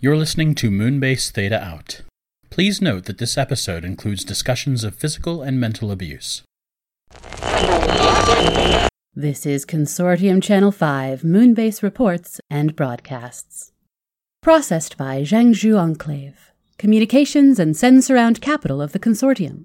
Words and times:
You're 0.00 0.16
listening 0.16 0.54
to 0.54 0.70
Moonbase 0.70 1.32
Theta 1.32 1.60
Out. 1.60 2.02
Please 2.50 2.80
note 2.80 3.06
that 3.06 3.18
this 3.18 3.36
episode 3.36 3.84
includes 3.84 4.22
discussions 4.22 4.84
of 4.84 4.94
physical 4.94 5.42
and 5.42 5.58
mental 5.58 5.90
abuse. 5.90 6.44
This 9.16 9.44
is 9.44 9.66
Consortium 9.66 10.40
Channel 10.40 10.70
5 10.70 11.22
Moonbase 11.22 11.82
Reports 11.82 12.40
and 12.48 12.76
Broadcasts. 12.76 13.72
Processed 14.40 14.96
by 14.96 15.22
Zhangzhou 15.22 15.76
Enclave, 15.76 16.52
communications 16.78 17.58
and 17.58 17.74
Sensurround 17.74 18.40
capital 18.40 18.80
of 18.80 18.92
the 18.92 19.00
Consortium. 19.00 19.64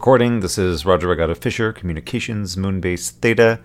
Recording, 0.00 0.40
this 0.40 0.56
is 0.56 0.86
Roger 0.86 1.08
Regatta 1.08 1.34
Fisher, 1.34 1.74
Communications 1.74 2.56
Moonbase 2.56 3.10
Theta. 3.10 3.60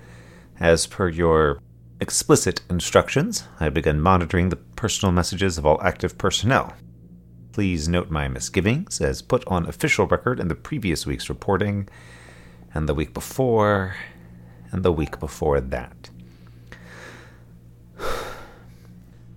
As 0.60 0.86
per 0.86 1.08
your 1.08 1.62
explicit 2.02 2.60
instructions, 2.70 3.48
I 3.62 3.64
have 3.64 3.74
begun 3.74 4.02
monitoring 4.02 4.50
the 4.50 4.58
personal 4.58 5.14
messages 5.14 5.58
of 5.58 5.66
all 5.66 5.82
active 5.82 6.18
personnel. 6.18 6.74
Please 7.54 7.88
note 7.88 8.10
my 8.12 8.28
misgivings, 8.28 9.00
as 9.00 9.22
put 9.22 9.48
on 9.48 9.66
official 9.66 10.08
record 10.08 10.42
in 10.42 10.50
the 10.50 10.56
previous 10.56 11.06
week's 11.06 11.30
reporting, 11.30 11.88
and 12.74 12.90
the 12.90 12.94
week 12.94 13.14
before, 13.14 13.96
and 14.74 14.84
the 14.84 14.92
week 14.92 15.22
before 15.22 15.62
that. 15.62 16.10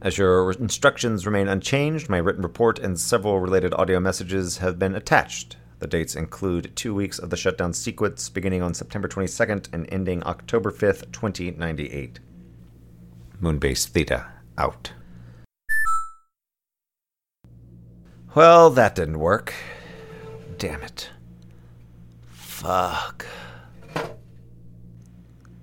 As 0.03 0.19
your 0.19 0.51
instructions 0.51 1.27
remain 1.27 1.47
unchanged, 1.47 2.09
my 2.11 2.19
written 2.19 2.43
report 2.43 2.81
and 2.81 2.99
several 2.99 3.39
related 3.39 3.73
audio 3.75 4.01
messages 4.01 4.59
have 4.59 4.81
been 4.81 4.97
attached. 4.97 5.57
The 5.79 5.87
dates 5.87 6.17
include 6.17 6.75
two 6.75 6.95
weeks 6.95 7.19
of 7.19 7.31
the 7.31 7.37
shutdown 7.37 7.73
sequence 7.73 8.29
beginning 8.29 8.63
on 8.63 8.75
September 8.75 9.07
22nd 9.07 9.69
and 9.73 9.87
ending 9.91 10.25
October 10.25 10.73
5th, 10.73 11.13
2098. 11.13 12.19
Moonbase 13.41 13.87
Theta 13.87 14.27
out. 14.57 14.93
Well, 18.35 18.71
that 18.71 18.95
didn't 18.95 19.21
work. 19.21 19.55
Damn 20.59 20.83
it. 20.83 21.11
Fuck. 22.27 23.25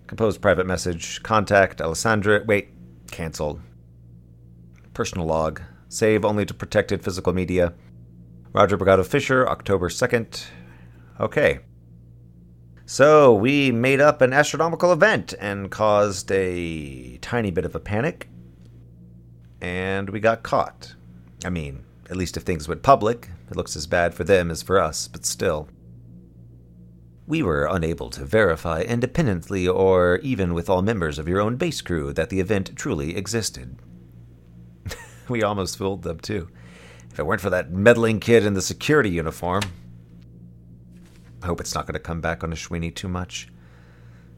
Compose 0.07 0.37
private 0.37 0.65
message. 0.65 1.21
Contact 1.23 1.81
Alessandra. 1.81 2.43
Wait, 2.45 2.69
cancelled. 3.11 3.59
Personal 4.93 5.25
log. 5.25 5.61
Save 5.89 6.23
only 6.23 6.45
to 6.45 6.53
protected 6.53 7.03
physical 7.03 7.33
media. 7.33 7.73
Roger 8.55 8.77
Brigado 8.77 9.05
Fisher, 9.05 9.45
October 9.49 9.89
2nd. 9.89 10.45
Okay. 11.19 11.59
So, 12.85 13.35
we 13.35 13.69
made 13.73 13.99
up 13.99 14.21
an 14.21 14.31
astronomical 14.31 14.93
event 14.93 15.33
and 15.41 15.69
caused 15.69 16.31
a 16.31 17.17
tiny 17.17 17.51
bit 17.51 17.65
of 17.65 17.75
a 17.75 17.81
panic. 17.81 18.29
And 19.59 20.09
we 20.09 20.21
got 20.21 20.41
caught. 20.41 20.95
I 21.43 21.49
mean, 21.49 21.83
at 22.09 22.15
least 22.15 22.37
if 22.37 22.43
things 22.43 22.65
went 22.65 22.81
public, 22.81 23.27
it 23.51 23.57
looks 23.57 23.75
as 23.75 23.87
bad 23.87 24.13
for 24.13 24.23
them 24.23 24.49
as 24.49 24.63
for 24.63 24.79
us, 24.79 25.09
but 25.09 25.25
still. 25.25 25.67
We 27.27 27.43
were 27.43 27.67
unable 27.69 28.09
to 28.11 28.23
verify 28.23 28.83
independently 28.83 29.67
or 29.67 30.19
even 30.19 30.53
with 30.53 30.69
all 30.69 30.81
members 30.81 31.19
of 31.19 31.27
your 31.27 31.41
own 31.41 31.57
base 31.57 31.81
crew 31.81 32.13
that 32.13 32.29
the 32.29 32.39
event 32.39 32.77
truly 32.77 33.17
existed. 33.17 33.77
we 35.27 35.43
almost 35.43 35.77
fooled 35.77 36.03
them, 36.03 36.21
too. 36.21 36.47
If 37.15 37.19
it 37.19 37.25
weren't 37.25 37.39
for 37.39 37.49
that 37.51 37.71
meddling 37.71 38.19
kid 38.19 38.45
in 38.45 38.55
the 38.55 38.61
security 38.61 39.09
uniform. 39.09 39.61
I 41.41 41.45
hope 41.45 41.61
it's 41.61 41.73
not 41.73 41.85
going 41.87 41.93
to 41.93 41.99
come 41.99 42.19
back 42.19 42.43
on 42.43 42.51
Ashwini 42.51 42.93
too 42.93 43.07
much. 43.07 43.47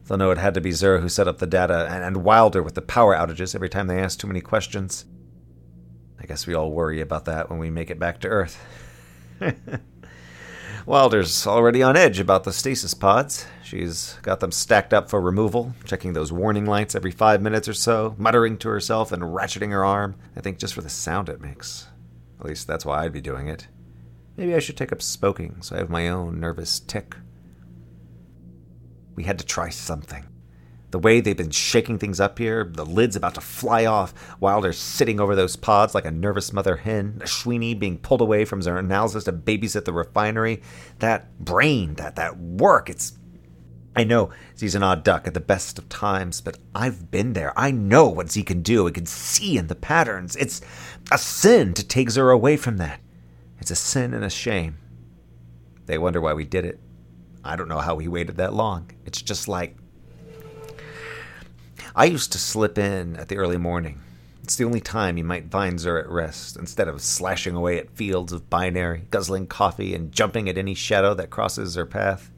They'll 0.06 0.16
know 0.16 0.30
it 0.30 0.38
had 0.38 0.54
to 0.54 0.60
be 0.60 0.70
Zura 0.70 1.00
who 1.00 1.08
set 1.08 1.26
up 1.26 1.38
the 1.38 1.46
data, 1.48 1.88
and, 1.90 2.04
and 2.04 2.18
Wilder 2.18 2.62
with 2.62 2.76
the 2.76 2.80
power 2.80 3.16
outages 3.16 3.56
every 3.56 3.68
time 3.68 3.88
they 3.88 3.98
ask 3.98 4.20
too 4.20 4.28
many 4.28 4.40
questions. 4.40 5.06
I 6.20 6.26
guess 6.26 6.46
we 6.46 6.54
all 6.54 6.70
worry 6.70 7.00
about 7.00 7.24
that 7.24 7.50
when 7.50 7.58
we 7.58 7.68
make 7.68 7.90
it 7.90 7.98
back 7.98 8.20
to 8.20 8.28
Earth. 8.28 8.64
Wilder's 10.86 11.48
already 11.48 11.82
on 11.82 11.96
edge 11.96 12.20
about 12.20 12.44
the 12.44 12.52
stasis 12.52 12.94
pods. 12.94 13.44
She's 13.64 14.16
got 14.22 14.38
them 14.38 14.52
stacked 14.52 14.94
up 14.94 15.10
for 15.10 15.20
removal, 15.20 15.74
checking 15.84 16.12
those 16.12 16.30
warning 16.30 16.64
lights 16.64 16.94
every 16.94 17.10
five 17.10 17.42
minutes 17.42 17.66
or 17.66 17.74
so, 17.74 18.14
muttering 18.18 18.56
to 18.58 18.68
herself 18.68 19.10
and 19.10 19.24
ratcheting 19.24 19.72
her 19.72 19.84
arm. 19.84 20.14
I 20.36 20.42
think 20.42 20.60
just 20.60 20.74
for 20.74 20.80
the 20.80 20.88
sound 20.88 21.28
it 21.28 21.40
makes. 21.40 21.88
At 22.40 22.46
least 22.46 22.66
that's 22.66 22.84
why 22.84 23.04
I'd 23.04 23.12
be 23.12 23.20
doing 23.20 23.48
it. 23.48 23.68
Maybe 24.36 24.54
I 24.54 24.60
should 24.60 24.76
take 24.76 24.92
up 24.92 25.02
smoking 25.02 25.62
so 25.62 25.74
I 25.74 25.80
have 25.80 25.90
my 25.90 26.08
own 26.08 26.38
nervous 26.38 26.78
tick. 26.78 27.16
We 29.16 29.24
had 29.24 29.38
to 29.40 29.44
try 29.44 29.68
something. 29.68 30.26
The 30.90 30.98
way 30.98 31.20
they've 31.20 31.36
been 31.36 31.50
shaking 31.50 31.98
things 31.98 32.18
up 32.18 32.38
here, 32.38 32.64
the 32.64 32.86
lid's 32.86 33.16
about 33.16 33.34
to 33.34 33.42
fly 33.42 33.84
off, 33.84 34.14
Wilder's 34.40 34.78
sitting 34.78 35.20
over 35.20 35.34
those 35.34 35.56
pods 35.56 35.94
like 35.94 36.06
a 36.06 36.10
nervous 36.10 36.50
mother 36.52 36.76
hen, 36.76 37.20
Ashwini 37.22 37.78
being 37.78 37.98
pulled 37.98 38.22
away 38.22 38.46
from 38.46 38.62
their 38.62 38.78
analysis 38.78 39.24
to 39.24 39.32
babysit 39.32 39.84
the 39.84 39.92
refinery. 39.92 40.62
That 41.00 41.38
brain, 41.44 41.94
that 41.94 42.16
that 42.16 42.38
work, 42.38 42.88
it's 42.88 43.17
I 43.96 44.04
know 44.04 44.30
Z's 44.56 44.74
an 44.74 44.82
odd 44.82 45.02
duck 45.02 45.26
at 45.26 45.34
the 45.34 45.40
best 45.40 45.78
of 45.78 45.88
times, 45.88 46.40
but 46.40 46.58
I've 46.74 47.10
been 47.10 47.32
there. 47.32 47.52
I 47.58 47.70
know 47.70 48.08
what 48.08 48.30
Z 48.30 48.44
can 48.44 48.62
do. 48.62 48.86
I 48.86 48.92
can 48.92 49.06
see 49.06 49.58
in 49.58 49.66
the 49.66 49.74
patterns. 49.74 50.36
It's 50.36 50.60
a 51.10 51.18
sin 51.18 51.74
to 51.74 51.86
take 51.86 52.10
Zura 52.10 52.34
away 52.34 52.56
from 52.56 52.76
that. 52.76 53.00
It's 53.60 53.72
a 53.72 53.76
sin 53.76 54.14
and 54.14 54.24
a 54.24 54.30
shame. 54.30 54.78
They 55.86 55.98
wonder 55.98 56.20
why 56.20 56.34
we 56.34 56.44
did 56.44 56.64
it. 56.64 56.78
I 57.42 57.56
don't 57.56 57.68
know 57.68 57.78
how 57.78 57.94
we 57.94 58.08
waited 58.08 58.36
that 58.36 58.54
long. 58.54 58.90
It's 59.04 59.22
just 59.22 59.48
like 59.48 59.76
I 61.96 62.04
used 62.04 62.30
to 62.32 62.38
slip 62.38 62.78
in 62.78 63.16
at 63.16 63.28
the 63.28 63.38
early 63.38 63.56
morning. 63.56 64.00
It's 64.42 64.56
the 64.56 64.64
only 64.64 64.80
time 64.80 65.18
you 65.18 65.24
might 65.24 65.50
find 65.50 65.80
Zur 65.80 65.98
at 65.98 66.08
rest, 66.08 66.56
instead 66.56 66.88
of 66.88 67.02
slashing 67.02 67.54
away 67.54 67.78
at 67.78 67.90
fields 67.90 68.32
of 68.32 68.48
binary, 68.48 69.06
guzzling 69.10 69.46
coffee, 69.46 69.94
and 69.94 70.12
jumping 70.12 70.48
at 70.48 70.56
any 70.56 70.74
shadow 70.74 71.14
that 71.14 71.30
crosses 71.30 71.74
her 71.74 71.84
path. 71.84 72.30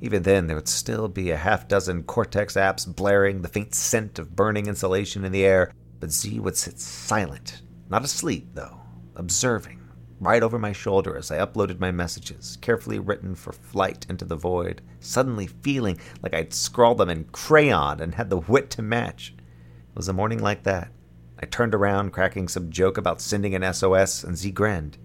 Even 0.00 0.22
then, 0.22 0.46
there 0.46 0.56
would 0.56 0.68
still 0.68 1.08
be 1.08 1.30
a 1.30 1.36
half 1.36 1.66
dozen 1.66 2.04
Cortex 2.04 2.54
apps 2.54 2.86
blaring 2.86 3.42
the 3.42 3.48
faint 3.48 3.74
scent 3.74 4.18
of 4.18 4.36
burning 4.36 4.66
insulation 4.66 5.24
in 5.24 5.32
the 5.32 5.44
air, 5.44 5.72
but 5.98 6.12
Z 6.12 6.38
would 6.38 6.56
sit 6.56 6.78
silent, 6.78 7.62
not 7.88 8.04
asleep, 8.04 8.50
though, 8.54 8.80
observing, 9.16 9.80
right 10.20 10.42
over 10.42 10.58
my 10.58 10.70
shoulder 10.70 11.16
as 11.16 11.32
I 11.32 11.38
uploaded 11.38 11.80
my 11.80 11.90
messages, 11.90 12.58
carefully 12.60 13.00
written 13.00 13.34
for 13.34 13.52
flight 13.52 14.06
into 14.08 14.24
the 14.24 14.36
void, 14.36 14.82
suddenly 15.00 15.48
feeling 15.48 15.98
like 16.22 16.34
I'd 16.34 16.54
scrawled 16.54 16.98
them 16.98 17.10
in 17.10 17.24
crayon 17.24 18.00
and 18.00 18.14
had 18.14 18.30
the 18.30 18.38
wit 18.38 18.70
to 18.70 18.82
match. 18.82 19.34
It 19.36 19.96
was 19.96 20.08
a 20.08 20.12
morning 20.12 20.40
like 20.40 20.62
that. 20.62 20.92
I 21.40 21.46
turned 21.46 21.74
around, 21.74 22.12
cracking 22.12 22.46
some 22.46 22.70
joke 22.70 22.98
about 22.98 23.20
sending 23.20 23.54
an 23.54 23.74
SOS, 23.74 24.22
and 24.22 24.36
Z 24.36 24.52
grinned. 24.52 24.96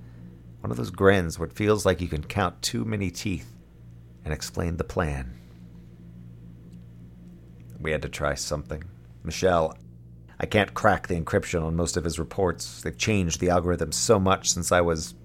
One 0.62 0.70
of 0.72 0.78
those 0.78 0.92
grins 0.92 1.38
where 1.38 1.48
it 1.48 1.56
feels 1.56 1.84
like 1.84 2.00
you 2.00 2.08
can 2.08 2.24
count 2.24 2.62
too 2.62 2.86
many 2.86 3.10
teeth, 3.12 3.54
and 4.24 4.34
explained 4.34 4.78
the 4.78 4.84
plan. 4.84 5.34
We 7.80 7.92
had 7.92 8.02
to 8.04 8.10
try 8.10 8.36
something. 8.36 8.84
Michelle, 9.24 9.78
I 10.40 10.46
can't 10.46 10.74
crack 10.74 11.08
the 11.08 11.20
encryption 11.20 11.64
on 11.64 11.76
most 11.76 11.98
of 11.98 12.04
his 12.04 12.20
reports. 12.20 12.82
They've 12.82 12.98
changed 12.98 13.40
the 13.40 13.50
algorithm 13.50 13.92
so 13.92 14.20
much 14.20 14.52
since 14.52 14.72
I 14.72 14.82
was. 14.82 15.16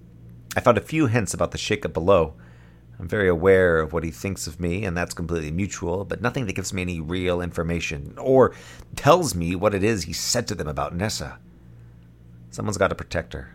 I 0.55 0.61
found 0.61 0.77
a 0.77 0.81
few 0.81 1.07
hints 1.07 1.33
about 1.33 1.51
the 1.51 1.57
shakeup 1.57 1.93
below. 1.93 2.35
I'm 2.99 3.07
very 3.07 3.29
aware 3.29 3.79
of 3.79 3.93
what 3.93 4.03
he 4.03 4.11
thinks 4.11 4.45
of 4.45 4.59
me, 4.59 4.83
and 4.83 4.95
that's 4.95 5.13
completely 5.13 5.51
mutual, 5.51 6.03
but 6.03 6.21
nothing 6.21 6.45
that 6.47 6.55
gives 6.55 6.73
me 6.73 6.81
any 6.81 6.99
real 6.99 7.41
information 7.41 8.13
or 8.17 8.53
tells 8.97 9.33
me 9.33 9.55
what 9.55 9.73
it 9.73 9.83
is 9.83 10.03
he 10.03 10.13
said 10.13 10.47
to 10.47 10.55
them 10.55 10.67
about 10.67 10.93
Nessa. 10.93 11.39
Someone's 12.49 12.77
got 12.77 12.89
to 12.89 12.95
protect 12.95 13.31
her. 13.31 13.51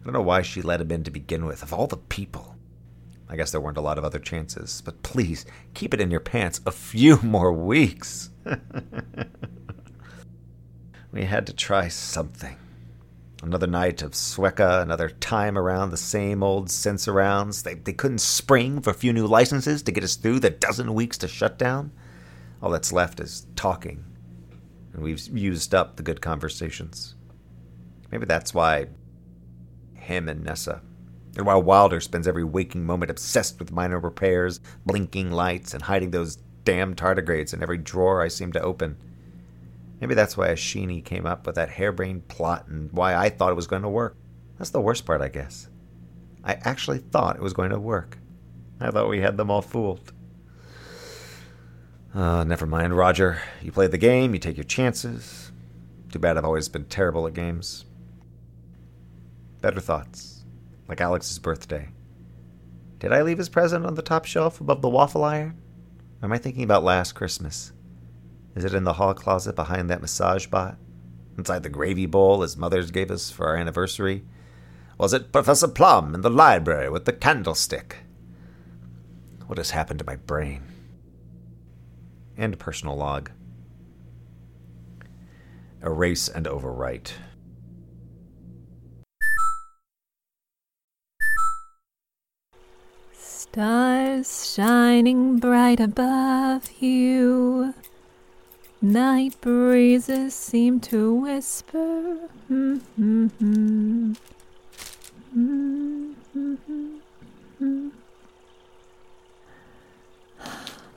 I 0.00 0.04
don't 0.04 0.12
know 0.12 0.20
why 0.20 0.42
she 0.42 0.60
let 0.60 0.80
him 0.80 0.90
in 0.90 1.04
to 1.04 1.10
begin 1.10 1.46
with, 1.46 1.62
of 1.62 1.72
all 1.72 1.86
the 1.86 1.96
people. 1.96 2.56
I 3.30 3.36
guess 3.36 3.52
there 3.52 3.60
weren't 3.60 3.76
a 3.76 3.82
lot 3.82 3.96
of 3.96 4.04
other 4.04 4.18
chances, 4.18 4.82
but 4.84 5.04
please 5.04 5.46
keep 5.72 5.94
it 5.94 6.00
in 6.00 6.10
your 6.10 6.18
pants 6.18 6.60
a 6.66 6.72
few 6.72 7.16
more 7.22 7.52
weeks. 7.52 8.30
we 11.12 11.22
had 11.22 11.46
to 11.46 11.52
try 11.52 11.86
something. 11.86 12.56
Another 13.40 13.68
night 13.68 14.02
of 14.02 14.10
Sueca, 14.12 14.82
another 14.82 15.08
time 15.08 15.56
around 15.56 15.90
the 15.90 15.96
same 15.96 16.42
old 16.42 16.68
Sensurrounds. 16.68 17.62
They, 17.62 17.74
they 17.74 17.92
couldn't 17.92 18.18
spring 18.18 18.82
for 18.82 18.90
a 18.90 18.94
few 18.94 19.12
new 19.12 19.28
licenses 19.28 19.82
to 19.84 19.92
get 19.92 20.04
us 20.04 20.16
through 20.16 20.40
the 20.40 20.50
dozen 20.50 20.92
weeks 20.92 21.16
to 21.18 21.28
shut 21.28 21.56
down. 21.56 21.92
All 22.60 22.70
that's 22.70 22.92
left 22.92 23.20
is 23.20 23.46
talking. 23.54 24.04
And 24.92 25.02
we've 25.02 25.24
used 25.28 25.72
up 25.72 25.96
the 25.96 26.02
good 26.02 26.20
conversations. 26.20 27.14
Maybe 28.10 28.26
that's 28.26 28.52
why 28.52 28.88
him 29.94 30.28
and 30.28 30.42
Nessa. 30.42 30.82
And 31.36 31.46
while 31.46 31.62
Wilder 31.62 32.00
spends 32.00 32.26
every 32.26 32.44
waking 32.44 32.84
moment 32.84 33.10
obsessed 33.10 33.58
with 33.58 33.72
minor 33.72 34.00
repairs, 34.00 34.60
blinking 34.84 35.30
lights, 35.30 35.74
and 35.74 35.82
hiding 35.82 36.10
those 36.10 36.38
damn 36.64 36.94
tardigrades 36.94 37.54
in 37.54 37.62
every 37.62 37.78
drawer 37.78 38.22
I 38.22 38.28
seem 38.28 38.52
to 38.52 38.62
open. 38.62 38.96
Maybe 40.00 40.14
that's 40.14 40.36
why 40.36 40.48
Ashwini 40.48 41.04
came 41.04 41.26
up 41.26 41.46
with 41.46 41.54
that 41.56 41.70
harebrained 41.70 42.28
plot 42.28 42.66
and 42.68 42.90
why 42.92 43.14
I 43.14 43.28
thought 43.28 43.52
it 43.52 43.56
was 43.56 43.66
going 43.66 43.82
to 43.82 43.88
work. 43.88 44.16
That's 44.58 44.70
the 44.70 44.80
worst 44.80 45.06
part, 45.06 45.20
I 45.20 45.28
guess. 45.28 45.68
I 46.42 46.54
actually 46.54 46.98
thought 46.98 47.36
it 47.36 47.42
was 47.42 47.52
going 47.52 47.70
to 47.70 47.78
work. 47.78 48.18
I 48.80 48.90
thought 48.90 49.08
we 49.08 49.20
had 49.20 49.36
them 49.36 49.50
all 49.50 49.62
fooled. 49.62 50.12
Uh, 52.14 52.44
never 52.44 52.66
mind, 52.66 52.96
Roger. 52.96 53.40
You 53.62 53.72
play 53.72 53.86
the 53.86 53.98
game, 53.98 54.32
you 54.32 54.40
take 54.40 54.56
your 54.56 54.64
chances. 54.64 55.52
Too 56.10 56.18
bad 56.18 56.36
I've 56.36 56.44
always 56.44 56.68
been 56.68 56.86
terrible 56.86 57.26
at 57.26 57.34
games. 57.34 57.84
Better 59.60 59.80
thoughts. 59.80 60.39
Like 60.90 61.00
Alex's 61.00 61.38
birthday. 61.38 61.88
Did 62.98 63.12
I 63.12 63.22
leave 63.22 63.38
his 63.38 63.48
present 63.48 63.86
on 63.86 63.94
the 63.94 64.02
top 64.02 64.24
shelf 64.24 64.60
above 64.60 64.82
the 64.82 64.88
waffle 64.88 65.22
iron? 65.22 65.56
Or 66.20 66.26
am 66.26 66.32
I 66.32 66.38
thinking 66.38 66.64
about 66.64 66.82
last 66.82 67.12
Christmas? 67.12 67.72
Is 68.56 68.64
it 68.64 68.74
in 68.74 68.82
the 68.82 68.94
hall 68.94 69.14
closet 69.14 69.54
behind 69.54 69.88
that 69.88 70.00
massage 70.00 70.48
bot? 70.48 70.78
Inside 71.38 71.62
the 71.62 71.68
gravy 71.68 72.06
bowl 72.06 72.42
his 72.42 72.56
mother's 72.56 72.90
gave 72.90 73.12
us 73.12 73.30
for 73.30 73.46
our 73.46 73.56
anniversary? 73.56 74.24
Was 74.98 75.12
it 75.12 75.30
Professor 75.30 75.68
Plum 75.68 76.12
in 76.12 76.22
the 76.22 76.28
library 76.28 76.90
with 76.90 77.04
the 77.04 77.12
candlestick? 77.12 77.98
What 79.46 79.58
has 79.58 79.70
happened 79.70 80.00
to 80.00 80.04
my 80.04 80.16
brain? 80.16 80.64
And 82.36 82.58
personal 82.58 82.96
log. 82.96 83.30
Erase 85.84 86.28
and 86.28 86.46
overwrite. 86.46 87.12
Stars 93.52 94.54
shining 94.54 95.40
bright 95.40 95.80
above 95.80 96.70
you. 96.78 97.74
Night 98.80 99.34
breezes 99.40 100.34
seem 100.34 100.78
to 100.78 101.12
whisper. 101.12 102.28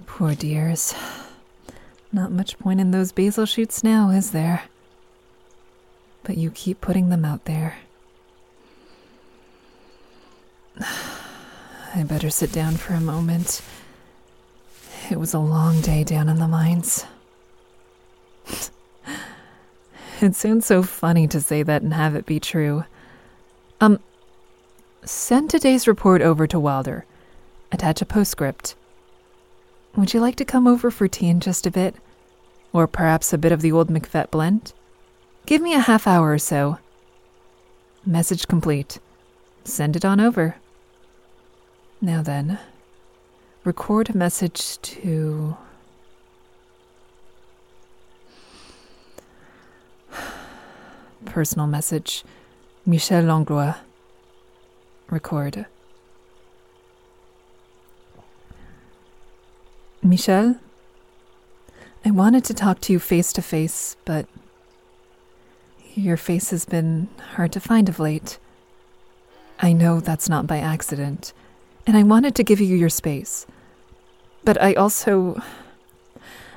Poor 0.05 0.35
dears. 0.35 0.93
Not 2.11 2.31
much 2.31 2.59
point 2.59 2.79
in 2.79 2.91
those 2.91 3.11
basil 3.11 3.47
shoots 3.47 3.83
now, 3.83 4.11
is 4.11 4.29
there? 4.29 4.65
But 6.21 6.37
you 6.37 6.51
keep 6.51 6.81
putting 6.81 7.09
them 7.09 7.25
out 7.25 7.45
there. 7.45 7.77
I 11.95 12.01
better 12.01 12.31
sit 12.31 12.51
down 12.51 12.77
for 12.77 12.95
a 12.95 12.99
moment. 12.99 13.61
It 15.11 15.19
was 15.19 15.35
a 15.35 15.39
long 15.39 15.79
day 15.81 16.03
down 16.03 16.27
in 16.27 16.39
the 16.39 16.47
mines. 16.47 17.05
it 20.19 20.33
sounds 20.33 20.65
so 20.65 20.81
funny 20.81 21.27
to 21.27 21.39
say 21.39 21.61
that 21.61 21.83
and 21.83 21.93
have 21.93 22.15
it 22.15 22.25
be 22.25 22.39
true. 22.39 22.85
Um, 23.79 23.99
send 25.03 25.51
today's 25.51 25.87
report 25.87 26.23
over 26.23 26.47
to 26.47 26.59
Wilder. 26.59 27.05
Attach 27.71 28.01
a 28.01 28.05
postscript. 28.05 28.73
Would 29.95 30.15
you 30.15 30.19
like 30.19 30.37
to 30.37 30.45
come 30.45 30.65
over 30.65 30.89
for 30.89 31.07
tea 31.07 31.27
in 31.27 31.39
just 31.39 31.67
a 31.67 31.71
bit? 31.71 31.95
Or 32.71 32.87
perhaps 32.87 33.33
a 33.33 33.37
bit 33.37 33.51
of 33.51 33.61
the 33.61 33.71
old 33.71 33.89
McFett 33.89 34.31
blend? 34.31 34.73
Give 35.45 35.61
me 35.61 35.75
a 35.75 35.79
half 35.79 36.07
hour 36.07 36.31
or 36.31 36.39
so. 36.39 36.79
Message 38.03 38.47
complete. 38.47 38.97
Send 39.63 39.95
it 39.95 40.03
on 40.03 40.19
over. 40.19 40.55
Now 42.03 42.21
then, 42.21 42.59
record 43.63 44.09
a 44.09 44.17
message 44.17 44.77
to 44.81 45.55
Personal 51.23 51.65
message 51.65 52.25
Michel 52.85 53.23
Langlois. 53.23 53.75
Record. 55.09 55.65
Michel, 60.01 60.57
I 62.03 62.11
wanted 62.11 62.43
to 62.43 62.53
talk 62.53 62.81
to 62.81 62.91
you 62.91 62.99
face 62.99 63.31
to 63.31 63.41
face, 63.41 63.95
but 64.03 64.27
your 65.95 66.17
face 66.17 66.49
has 66.49 66.65
been 66.65 67.07
hard 67.35 67.53
to 67.53 67.61
find 67.61 67.87
of 67.87 67.97
late. 67.97 68.39
I 69.59 69.71
know 69.71 70.01
that's 70.01 70.27
not 70.27 70.45
by 70.45 70.57
accident, 70.57 71.31
and 71.85 71.97
I 71.97 72.03
wanted 72.03 72.35
to 72.35 72.43
give 72.43 72.61
you 72.61 72.75
your 72.75 72.89
space. 72.89 73.45
But 74.43 74.61
I 74.61 74.73
also. 74.73 75.41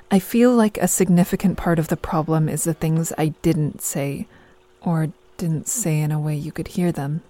I 0.09 0.21
feel 0.21 0.55
like 0.55 0.79
a 0.79 0.87
significant 0.87 1.57
part 1.57 1.81
of 1.81 1.89
the 1.89 1.97
problem 1.97 2.49
is 2.49 2.63
the 2.63 2.75
things 2.75 3.13
I 3.19 3.29
didn't 3.43 3.83
say 3.83 4.29
or 4.81 5.09
didn't 5.37 5.67
say 5.67 6.01
in 6.01 6.13
a 6.13 6.21
way 6.21 6.37
you 6.37 6.53
could 6.53 6.69
hear 6.69 6.93
them. 6.93 7.23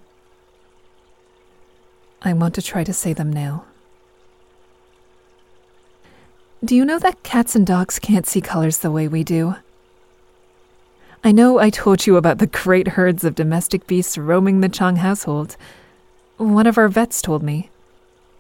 I 2.20 2.34
want 2.34 2.54
to 2.56 2.62
try 2.62 2.84
to 2.84 2.92
say 2.92 3.14
them 3.14 3.32
now. 3.32 3.64
Do 6.62 6.76
you 6.76 6.84
know 6.84 6.98
that 6.98 7.22
cats 7.22 7.56
and 7.56 7.66
dogs 7.66 7.98
can't 7.98 8.26
see 8.26 8.40
colors 8.40 8.78
the 8.78 8.90
way 8.90 9.08
we 9.08 9.24
do? 9.24 9.56
I 11.24 11.32
know 11.32 11.58
I 11.58 11.70
told 11.70 12.06
you 12.06 12.16
about 12.16 12.38
the 12.38 12.46
great 12.46 12.88
herds 12.88 13.24
of 13.24 13.34
domestic 13.34 13.86
beasts 13.86 14.18
roaming 14.18 14.60
the 14.60 14.68
Chang 14.68 14.96
household. 14.96 15.56
One 16.36 16.66
of 16.66 16.78
our 16.78 16.88
vets 16.88 17.22
told 17.22 17.42
me, 17.42 17.70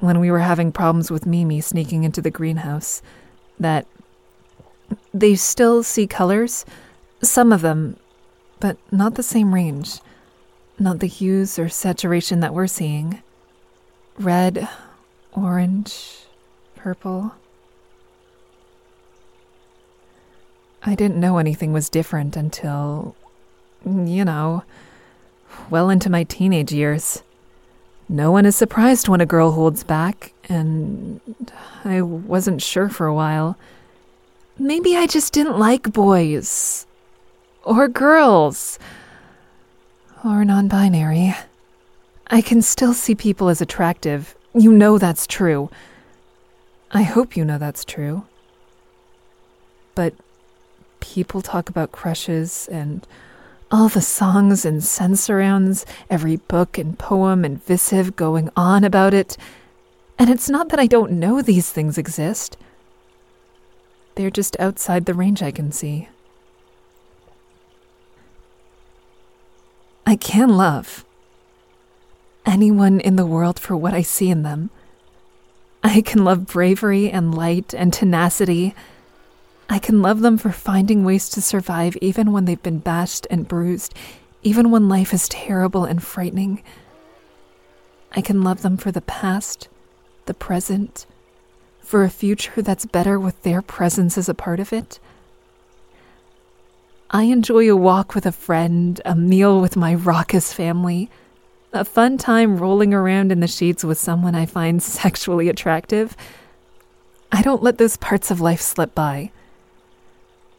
when 0.00 0.20
we 0.20 0.30
were 0.30 0.40
having 0.40 0.72
problems 0.72 1.10
with 1.10 1.26
Mimi 1.26 1.60
sneaking 1.60 2.04
into 2.04 2.20
the 2.20 2.30
greenhouse, 2.30 3.02
that 3.58 3.86
they 5.12 5.34
still 5.34 5.82
see 5.82 6.06
colors, 6.06 6.64
some 7.22 7.52
of 7.52 7.62
them, 7.62 7.96
but 8.60 8.76
not 8.92 9.14
the 9.14 9.22
same 9.22 9.54
range. 9.54 10.00
Not 10.78 10.98
the 10.98 11.06
hues 11.06 11.58
or 11.58 11.70
saturation 11.70 12.40
that 12.40 12.52
we're 12.52 12.66
seeing. 12.66 13.22
Red, 14.18 14.68
orange, 15.32 16.26
purple. 16.74 17.32
I 20.82 20.94
didn't 20.94 21.18
know 21.18 21.38
anything 21.38 21.72
was 21.72 21.88
different 21.88 22.36
until, 22.36 23.16
you 23.84 24.24
know, 24.24 24.64
well 25.70 25.90
into 25.90 26.10
my 26.10 26.24
teenage 26.24 26.72
years. 26.72 27.22
No 28.08 28.30
one 28.30 28.46
is 28.46 28.54
surprised 28.54 29.08
when 29.08 29.20
a 29.20 29.26
girl 29.26 29.52
holds 29.52 29.82
back, 29.82 30.32
and 30.48 31.20
I 31.84 32.02
wasn't 32.02 32.62
sure 32.62 32.88
for 32.88 33.06
a 33.06 33.14
while. 33.14 33.58
Maybe 34.58 34.96
I 34.96 35.06
just 35.06 35.32
didn't 35.32 35.58
like 35.58 35.92
boys 35.92 36.86
or 37.64 37.88
girls 37.88 38.78
or 40.24 40.44
non 40.44 40.68
binary. 40.68 41.34
I 42.28 42.40
can 42.40 42.62
still 42.62 42.94
see 42.94 43.14
people 43.14 43.48
as 43.48 43.60
attractive. 43.60 44.34
You 44.54 44.72
know 44.72 44.98
that's 44.98 45.26
true. 45.26 45.70
I 46.92 47.02
hope 47.02 47.36
you 47.36 47.44
know 47.44 47.58
that's 47.58 47.84
true. 47.84 48.24
But 49.94 50.14
people 51.00 51.42
talk 51.42 51.68
about 51.68 51.92
crushes 51.92 52.68
and 52.70 53.06
all 53.70 53.88
the 53.88 54.00
songs 54.00 54.64
and 54.64 54.80
sensurrounds, 54.80 55.84
every 56.08 56.36
book 56.36 56.78
and 56.78 56.98
poem 56.98 57.44
and 57.44 57.62
visive 57.64 58.16
going 58.16 58.50
on 58.56 58.84
about 58.84 59.14
it. 59.14 59.36
And 60.18 60.30
it's 60.30 60.48
not 60.48 60.68
that 60.70 60.80
I 60.80 60.86
don't 60.86 61.12
know 61.12 61.42
these 61.42 61.70
things 61.70 61.98
exist. 61.98 62.56
They're 64.14 64.30
just 64.30 64.56
outside 64.58 65.04
the 65.04 65.14
range 65.14 65.42
I 65.42 65.50
can 65.50 65.72
see. 65.72 66.08
I 70.06 70.16
can 70.16 70.56
love 70.56 71.04
anyone 72.46 73.00
in 73.00 73.16
the 73.16 73.26
world 73.26 73.58
for 73.58 73.76
what 73.76 73.92
I 73.92 74.02
see 74.02 74.30
in 74.30 74.42
them, 74.42 74.70
I 75.82 76.00
can 76.00 76.24
love 76.24 76.46
bravery 76.46 77.10
and 77.10 77.34
light 77.34 77.74
and 77.74 77.92
tenacity. 77.92 78.74
I 79.68 79.78
can 79.78 80.00
love 80.02 80.20
them 80.20 80.38
for 80.38 80.52
finding 80.52 81.04
ways 81.04 81.28
to 81.30 81.42
survive 81.42 81.96
even 82.00 82.32
when 82.32 82.44
they've 82.44 82.62
been 82.62 82.78
bashed 82.78 83.26
and 83.30 83.48
bruised, 83.48 83.94
even 84.42 84.70
when 84.70 84.88
life 84.88 85.12
is 85.12 85.28
terrible 85.28 85.84
and 85.84 86.02
frightening. 86.02 86.62
I 88.12 88.20
can 88.20 88.42
love 88.42 88.62
them 88.62 88.76
for 88.76 88.92
the 88.92 89.00
past, 89.00 89.68
the 90.26 90.34
present, 90.34 91.06
for 91.80 92.04
a 92.04 92.10
future 92.10 92.62
that's 92.62 92.86
better 92.86 93.18
with 93.18 93.42
their 93.42 93.60
presence 93.60 94.16
as 94.16 94.28
a 94.28 94.34
part 94.34 94.60
of 94.60 94.72
it. 94.72 94.98
I 97.10 97.24
enjoy 97.24 97.70
a 97.70 97.76
walk 97.76 98.14
with 98.14 98.26
a 98.26 98.32
friend, 98.32 99.00
a 99.04 99.14
meal 99.14 99.60
with 99.60 99.76
my 99.76 99.94
raucous 99.94 100.52
family, 100.52 101.10
a 101.72 101.84
fun 101.84 102.18
time 102.18 102.56
rolling 102.56 102.94
around 102.94 103.30
in 103.30 103.40
the 103.40 103.46
sheets 103.46 103.84
with 103.84 103.98
someone 103.98 104.34
I 104.34 104.46
find 104.46 104.82
sexually 104.82 105.48
attractive. 105.48 106.16
I 107.30 107.42
don't 107.42 107.62
let 107.62 107.78
those 107.78 107.96
parts 107.96 108.30
of 108.30 108.40
life 108.40 108.60
slip 108.60 108.94
by. 108.94 109.30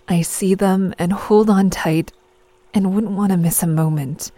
I 0.07 0.21
see 0.21 0.55
them 0.55 0.93
and 0.97 1.11
hold 1.11 1.49
on 1.49 1.69
tight 1.69 2.11
and 2.73 2.93
wouldn't 2.93 3.13
want 3.13 3.31
to 3.31 3.37
miss 3.37 3.61
a 3.63 3.67
moment. 3.67 4.31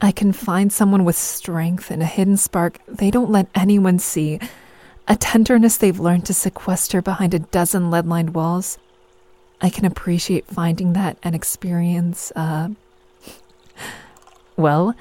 I 0.00 0.12
can 0.12 0.32
find 0.32 0.72
someone 0.72 1.04
with 1.04 1.16
strength 1.16 1.90
and 1.90 2.02
a 2.02 2.06
hidden 2.06 2.36
spark 2.36 2.78
they 2.88 3.10
don't 3.10 3.30
let 3.30 3.48
anyone 3.54 3.98
see, 3.98 4.40
a 5.06 5.16
tenderness 5.16 5.76
they've 5.76 6.00
learned 6.00 6.26
to 6.26 6.34
sequester 6.34 7.02
behind 7.02 7.34
a 7.34 7.40
dozen 7.40 7.90
lead 7.90 8.06
lined 8.06 8.34
walls. 8.34 8.78
I 9.60 9.68
can 9.68 9.84
appreciate 9.84 10.46
finding 10.46 10.94
that 10.94 11.18
and 11.22 11.34
experience, 11.34 12.32
uh, 12.34 12.70
well, 14.56 14.94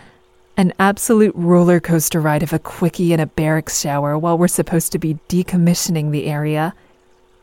an 0.57 0.73
absolute 0.77 1.33
roller 1.35 1.79
coaster 1.79 2.19
ride 2.19 2.43
of 2.43 2.51
a 2.51 2.59
quickie 2.59 3.13
in 3.13 3.21
a 3.21 3.25
barracks 3.25 3.79
shower 3.79 4.17
while 4.17 4.37
we're 4.37 4.49
supposed 4.49 4.91
to 4.91 4.99
be 4.99 5.17
decommissioning 5.29 6.11
the 6.11 6.25
area. 6.25 6.73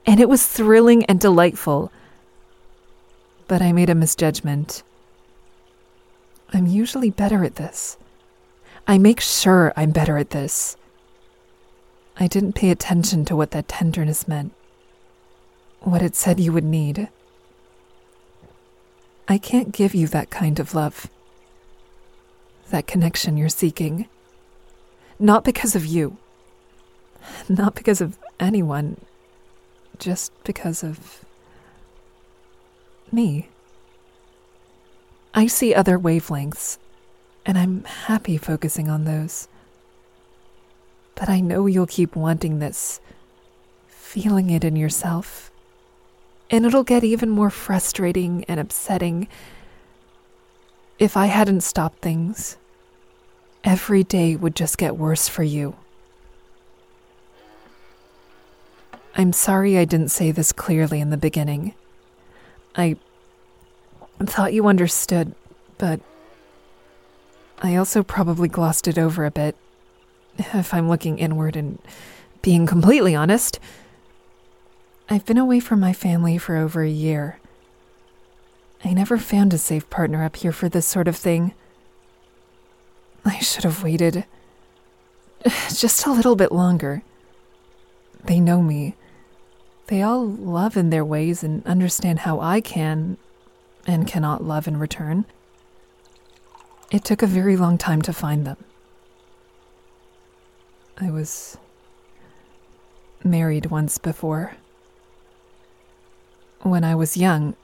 And 0.07 0.21
it 0.21 0.29
was 0.29 0.47
thrilling 0.47 1.05
and 1.07 1.19
delightful. 1.19 1.91
But 3.49 3.61
I 3.61 3.73
made 3.73 3.91
a 3.91 3.95
misjudgment. 3.95 4.83
I'm 6.53 6.67
usually 6.67 7.11
better 7.11 7.45
at 7.45 7.57
this. 7.57 7.97
I 8.87 8.99
make 8.99 9.21
sure 9.21 9.73
I'm 9.77 9.91
better 9.91 10.17
at 10.17 10.31
this. 10.31 10.77
I 12.19 12.29
didn't 12.29 12.55
pay 12.55 12.71
attention 12.71 13.25
to 13.27 13.37
what 13.37 13.51
that 13.51 13.69
tenderness 13.69 14.27
meant, 14.27 14.53
what 15.81 16.03
it 16.03 16.15
said 16.15 16.41
you 16.41 16.53
would 16.53 16.65
need. 16.65 17.09
I 19.29 19.39
can't 19.39 19.73
give 19.73 19.95
you 19.95 20.07
that 20.09 20.31
kind 20.31 20.61
of 20.61 20.75
love, 20.75 21.11
that 22.71 22.87
connection 22.87 23.37
you're 23.37 23.49
seeking. 23.49 24.09
Not 25.19 25.45
because 25.45 25.75
of 25.75 25.85
you, 25.85 26.17
not 27.49 27.75
because 27.75 28.01
of 28.01 28.17
anyone, 28.39 28.99
just 29.99 30.33
because 30.45 30.83
of 30.83 31.25
me. 33.13 33.49
I 35.35 35.47
see 35.47 35.75
other 35.75 35.99
wavelengths, 35.99 36.79
and 37.45 37.59
I'm 37.59 37.85
happy 37.85 38.37
focusing 38.39 38.89
on 38.89 39.05
those. 39.05 39.49
But 41.15 41.29
I 41.29 41.41
know 41.41 41.67
you'll 41.67 41.87
keep 41.87 42.17
wanting 42.17 42.59
this, 42.59 43.01
feeling 43.87 44.51
it 44.51 44.65
in 44.65 44.77
yourself. 44.77 45.51
And 46.51 46.65
it'll 46.65 46.85
get 46.85 47.05
even 47.05 47.29
more 47.29 47.51
frustrating 47.51 48.45
and 48.45 48.61
upsetting 48.61 49.29
if 50.99 51.17
I 51.17 51.27
hadn't 51.27 51.63
stopped 51.63 52.01
things. 52.01 52.57
Every 53.65 54.05
day 54.05 54.37
would 54.37 54.55
just 54.55 54.79
get 54.79 54.97
worse 54.97 55.29
for 55.29 55.43
you. 55.43 55.77
I'm 59.19 59.33
sorry 59.33 59.79
I 59.79 59.87
didn't 59.87 60.11
say 60.11 60.31
this 60.31 60.53
clearly 60.53 61.01
in 61.01 61.09
the 61.09 61.17
beginning. 61.17 61.75
I 62.77 62.97
thought 64.23 64.53
you 64.53 64.67
understood, 64.67 65.35
but 65.79 66.01
I 67.63 67.77
also 67.77 68.03
probably 68.03 68.49
glossed 68.49 68.87
it 68.87 68.99
over 68.99 69.25
a 69.25 69.31
bit. 69.31 69.57
If 70.39 70.75
I'm 70.75 70.91
looking 70.91 71.19
inward 71.19 71.57
and 71.57 71.79
being 72.43 72.67
completely 72.67 73.15
honest, 73.15 73.59
I've 75.09 75.25
been 75.25 75.39
away 75.39 75.61
from 75.61 75.81
my 75.81 75.95
family 75.95 76.37
for 76.37 76.57
over 76.57 76.83
a 76.83 76.91
year. 76.91 77.39
I 78.85 78.93
never 78.93 79.17
found 79.17 79.55
a 79.55 79.59
safe 79.59 79.89
partner 79.89 80.23
up 80.25 80.37
here 80.37 80.53
for 80.53 80.69
this 80.69 80.87
sort 80.87 81.09
of 81.09 81.17
thing. 81.17 81.55
I 83.25 83.39
should 83.39 83.65
have 83.65 83.83
waited 83.83 84.27
just 85.75 86.05
a 86.05 86.13
little 86.13 86.37
bit 86.37 86.53
longer. 86.53 87.03
They 88.25 88.41
know 88.41 88.61
me. 88.61 88.95
They 89.87 90.03
all 90.03 90.27
love 90.27 90.77
in 90.77 90.91
their 90.91 91.05
ways 91.05 91.45
and 91.45 91.65
understand 91.65 92.21
how 92.21 92.41
I 92.41 92.61
can 92.61 93.19
and 93.87 94.07
cannot 94.07 94.43
love 94.43 94.67
in 94.67 94.79
return. 94.79 95.25
It 96.91 97.05
took 97.05 97.23
a 97.23 97.27
very 97.27 97.57
long 97.57 97.79
time 97.79 98.03
to 98.03 98.13
find 98.13 98.47
them. 98.47 98.57
I 100.99 101.11
was 101.11 101.57
married 103.23 103.67
once 103.67 103.99
before. 103.99 104.57
When 106.63 106.85
I 106.85 106.95
was 106.95 107.17
young, 107.17 107.55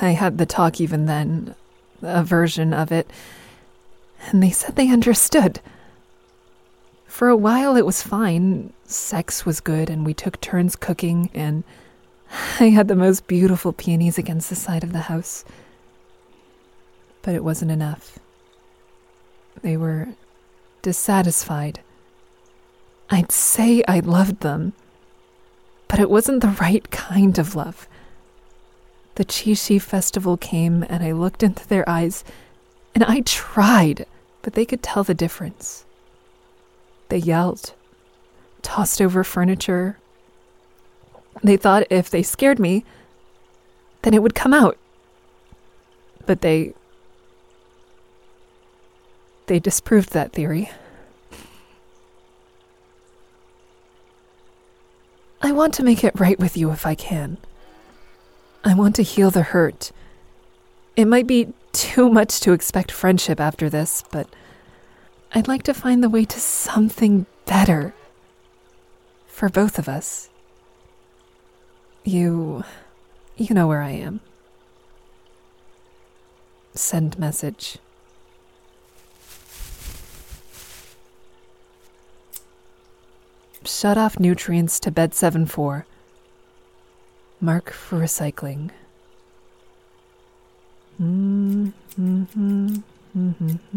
I 0.00 0.10
had 0.10 0.38
the 0.38 0.46
talk 0.46 0.80
even 0.80 1.06
then, 1.06 1.54
a 2.02 2.24
version 2.24 2.72
of 2.72 2.90
it, 2.90 3.08
and 4.30 4.42
they 4.42 4.50
said 4.50 4.74
they 4.74 4.90
understood. 4.90 5.60
For 7.14 7.28
a 7.28 7.36
while 7.36 7.76
it 7.76 7.86
was 7.86 8.02
fine, 8.02 8.72
sex 8.86 9.46
was 9.46 9.60
good, 9.60 9.88
and 9.88 10.04
we 10.04 10.14
took 10.14 10.40
turns 10.40 10.74
cooking, 10.74 11.30
and 11.32 11.62
I 12.58 12.70
had 12.70 12.88
the 12.88 12.96
most 12.96 13.28
beautiful 13.28 13.72
peonies 13.72 14.18
against 14.18 14.50
the 14.50 14.56
side 14.56 14.82
of 14.82 14.92
the 14.92 15.02
house. 15.02 15.44
But 17.22 17.36
it 17.36 17.44
wasn't 17.44 17.70
enough. 17.70 18.18
They 19.62 19.76
were 19.76 20.08
dissatisfied. 20.82 21.78
I'd 23.08 23.30
say 23.30 23.84
I 23.86 24.00
loved 24.00 24.40
them, 24.40 24.72
but 25.86 26.00
it 26.00 26.10
wasn't 26.10 26.40
the 26.40 26.56
right 26.60 26.90
kind 26.90 27.38
of 27.38 27.54
love. 27.54 27.86
The 29.14 29.24
Qixi 29.24 29.80
festival 29.80 30.36
came, 30.36 30.82
and 30.88 31.04
I 31.04 31.12
looked 31.12 31.44
into 31.44 31.64
their 31.68 31.88
eyes, 31.88 32.24
and 32.92 33.04
I 33.04 33.20
tried, 33.20 34.04
but 34.42 34.54
they 34.54 34.64
could 34.64 34.82
tell 34.82 35.04
the 35.04 35.14
difference. 35.14 35.84
They 37.08 37.18
yelled, 37.18 37.74
tossed 38.62 39.00
over 39.00 39.22
furniture, 39.24 39.98
they 41.42 41.56
thought 41.56 41.86
if 41.90 42.10
they 42.10 42.22
scared 42.22 42.58
me, 42.58 42.84
then 44.02 44.14
it 44.14 44.22
would 44.22 44.34
come 44.34 44.54
out. 44.54 44.78
But 46.26 46.40
they. 46.40 46.74
They 49.46 49.58
disproved 49.58 50.12
that 50.12 50.32
theory. 50.32 50.70
I 55.42 55.52
want 55.52 55.74
to 55.74 55.82
make 55.82 56.02
it 56.02 56.18
right 56.18 56.38
with 56.38 56.56
you 56.56 56.70
if 56.70 56.86
I 56.86 56.94
can. 56.94 57.36
I 58.64 58.74
want 58.74 58.96
to 58.96 59.02
heal 59.02 59.30
the 59.30 59.42
hurt. 59.42 59.92
It 60.96 61.04
might 61.04 61.26
be 61.26 61.52
too 61.72 62.08
much 62.08 62.40
to 62.40 62.52
expect 62.52 62.90
friendship 62.90 63.38
after 63.38 63.68
this, 63.68 64.02
but 64.10 64.26
I'd 65.36 65.48
like 65.48 65.64
to 65.64 65.74
find 65.74 66.02
the 66.02 66.08
way 66.08 66.24
to 66.24 66.38
something 66.38 67.26
better 67.44 67.92
for 69.26 69.48
both 69.48 69.80
of 69.80 69.88
us. 69.88 70.30
You. 72.04 72.62
You 73.36 73.52
know 73.52 73.66
where 73.66 73.82
I 73.82 73.90
am. 73.90 74.20
Send 76.74 77.18
message. 77.18 77.78
Shut 83.64 83.98
off 83.98 84.20
nutrients 84.20 84.78
to 84.80 84.92
bed 84.92 85.14
7 85.14 85.46
4. 85.46 85.84
Mark 87.40 87.72
for 87.72 87.98
recycling. 87.98 88.70
Mm-hmm. 91.02 92.76
Send 93.14 93.68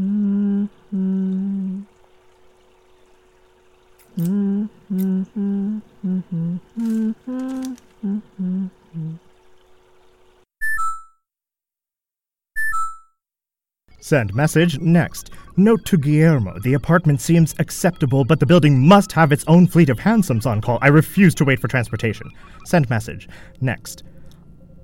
message 14.34 14.80
next. 14.80 15.30
Note 15.56 15.86
to 15.86 15.98
Guillermo 15.98 16.58
the 16.64 16.74
apartment 16.74 17.22
seems 17.22 17.54
acceptable, 17.60 18.26
but 18.26 18.40
the 18.40 18.46
building 18.48 18.88
must 18.88 19.12
have 19.12 19.32
its 19.32 19.46
own 19.48 19.68
fleet 19.68 19.90
of 19.90 20.00
hansoms 20.00 20.48
on 20.48 20.62
call. 20.62 20.80
I 20.82 20.88
refuse 20.88 21.36
to 21.36 21.46
wait 21.46 21.60
for 21.60 21.68
transportation. 21.68 22.32
Send 22.66 22.90
message 22.90 23.30
next. 23.62 24.02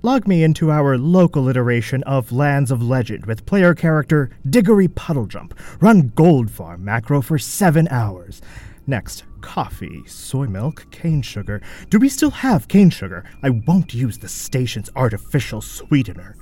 Log 0.04 0.28
me 0.28 0.44
into 0.44 0.70
our 0.70 0.98
local 0.98 1.48
iteration 1.48 2.02
of 2.02 2.30
Lands 2.30 2.70
of 2.70 2.82
Legend 2.82 3.24
with 3.24 3.46
player 3.46 3.74
character 3.74 4.28
Diggory 4.50 4.86
Puddlejump. 4.86 5.52
Run 5.80 6.12
Gold 6.14 6.50
Farm 6.50 6.84
macro 6.84 7.22
for 7.22 7.38
seven 7.38 7.88
hours. 7.88 8.42
Next, 8.86 9.24
coffee, 9.40 10.02
soy 10.06 10.44
milk, 10.46 10.84
cane 10.90 11.22
sugar. 11.22 11.62
Do 11.88 11.98
we 11.98 12.10
still 12.10 12.32
have 12.32 12.68
cane 12.68 12.90
sugar? 12.90 13.24
I 13.42 13.48
won't 13.48 13.94
use 13.94 14.18
the 14.18 14.28
station's 14.28 14.90
artificial 14.94 15.62
sweetener. 15.62 16.36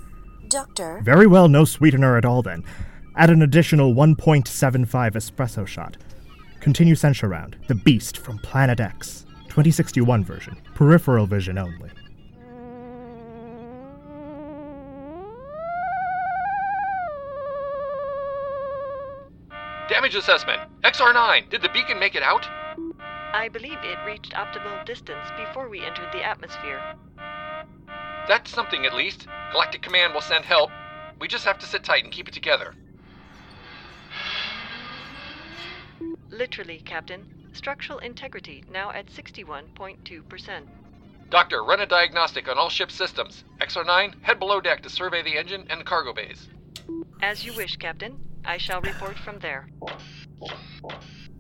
Doctor, 0.49 1.01
Very 1.05 1.29
well, 1.29 1.47
no 1.47 1.65
sweetener 1.65 2.17
at 2.17 2.25
all 2.25 2.43
then. 2.43 2.65
Add 3.15 3.31
an 3.31 3.43
additional 3.43 3.95
1.75 3.95 5.13
espresso 5.13 5.65
shot. 5.65 5.97
Continue 6.59 6.97
Sensurround. 6.97 7.65
The 7.69 7.77
Beast 7.77 8.19
from 8.19 8.39
Planet 8.39 8.81
X. 8.81 9.25
2061 9.45 10.25
version. 10.25 10.57
Peripheral 10.75 11.27
vision 11.27 11.59
only. 11.59 11.91
Damage 19.93 20.15
assessment. 20.15 20.63
XR9. 20.85 21.51
Did 21.51 21.61
the 21.61 21.69
beacon 21.69 21.99
make 21.99 22.15
it 22.15 22.23
out? 22.23 22.49
I 23.35 23.51
believe 23.53 23.77
it 23.83 23.99
reached 24.07 24.33
optimal 24.33 24.87
distance 24.87 25.29
before 25.37 25.69
we 25.69 25.85
entered 25.85 26.11
the 26.15 26.23
atmosphere. 26.23 26.81
That's 28.27 28.51
something 28.51 28.87
at 28.87 28.95
least. 28.95 29.27
Galactic 29.53 29.83
Command 29.83 30.15
will 30.15 30.23
send 30.23 30.47
help. 30.47 30.71
We 31.21 31.29
just 31.29 31.45
have 31.45 31.59
to 31.59 31.67
sit 31.67 31.85
tight 31.85 32.05
and 32.05 32.11
keep 32.11 32.27
it 32.27 32.33
together. 32.33 32.75
Literally, 36.31 36.81
Captain. 36.87 37.27
Structural 37.53 37.99
integrity 37.99 38.65
now 38.73 38.93
at 38.93 39.09
61.2%. 39.09 40.69
Doctor, 41.29 41.63
run 41.63 41.81
a 41.81 41.87
diagnostic 41.87 42.49
on 42.49 42.57
all 42.57 42.71
ship 42.71 42.91
systems. 42.91 43.45
XR9, 43.61 44.23
head 44.23 44.39
below 44.39 44.59
deck 44.59 44.83
to 44.85 44.89
survey 44.89 45.21
the 45.21 45.37
engine 45.37 45.67
and 45.69 45.85
cargo 45.85 46.15
bays. 46.15 46.49
As 47.21 47.45
you 47.45 47.53
wish, 47.53 47.77
Captain. 47.77 48.32
I 48.45 48.59
shall 48.59 48.81
report 48.81 49.19
from 49.19 49.39
there. 49.39 49.69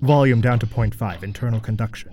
Volume 0.00 0.40
down 0.40 0.58
to 0.60 0.66
0.5. 0.66 1.22
Internal 1.22 1.60
conduction. 1.60 2.12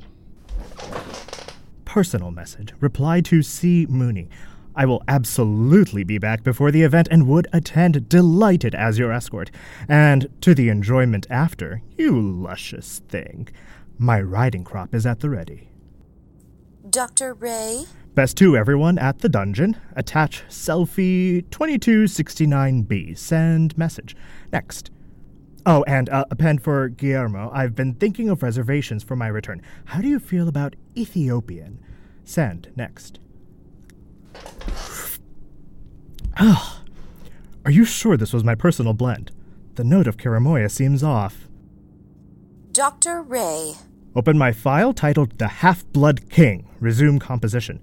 Personal 1.86 2.32
message. 2.32 2.74
Reply 2.80 3.22
to 3.22 3.42
C. 3.42 3.86
Mooney. 3.90 4.30
I 4.76 4.86
will 4.86 5.04
absolutely 5.08 6.04
be 6.04 6.18
back 6.18 6.44
before 6.44 6.72
the 6.72 6.84
event 6.84 7.08
and 7.12 7.28
would 7.28 7.48
attend 7.52 8.08
delighted 8.08 8.76
as 8.76 9.00
your 9.00 9.12
escort. 9.12 9.52
And 9.88 10.28
to 10.42 10.54
the 10.54 10.70
enjoyment 10.70 11.28
after, 11.30 11.82
you 11.98 12.20
luscious 12.20 13.00
thing. 13.10 13.50
My 13.98 14.22
riding 14.22 14.64
crop 14.64 14.94
is 14.94 15.06
at 15.06 15.20
the 15.20 15.30
ready. 15.30 15.72
Dr. 16.90 17.34
Ray, 17.34 17.86
Best 18.16 18.38
to 18.38 18.58
everyone 18.58 18.98
at 18.98 19.20
the 19.20 19.30
dungeon. 19.30 19.78
Attach 19.96 20.44
selfie 20.50 21.44
2269B. 21.50 23.18
Send 23.18 23.78
message. 23.78 24.16
Next. 24.52 24.92
Oh, 25.66 25.84
and 25.84 26.10
uh, 26.10 26.26
append 26.32 26.64
for 26.64 26.90
Guillermo. 26.90 27.52
I've 27.54 27.76
been 27.76 27.94
thinking 27.94 28.30
of 28.30 28.44
reservations 28.44 29.04
for 29.04 29.16
my 29.16 29.28
return. 29.28 29.62
How 29.86 30.02
do 30.02 30.08
you 30.08 30.20
feel 30.20 30.48
about 30.48 30.76
Ethiopian? 30.98 31.80
Send. 32.24 32.72
Next. 32.76 33.20
Ah, 36.38 36.84
are 37.66 37.72
you 37.72 37.86
sure 37.86 38.18
this 38.18 38.34
was 38.34 38.44
my 38.44 38.56
personal 38.56 38.94
blend? 38.94 39.32
The 39.76 39.84
note 39.84 40.08
of 40.08 40.18
Karamoya 40.18 40.72
seems 40.72 41.04
off. 41.04 41.48
Dr. 42.72 43.22
Ray, 43.22 43.74
Open 44.16 44.38
my 44.38 44.52
file 44.52 44.92
titled 44.92 45.38
The 45.38 45.48
Half 45.48 45.86
Blood 45.94 46.30
King. 46.30 46.68
Resume 46.80 47.20
composition. 47.20 47.80